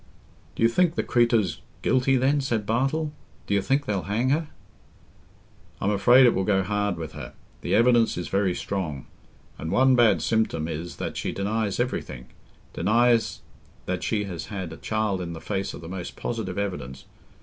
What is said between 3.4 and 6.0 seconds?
"Do you think they'll hang her?" "I'm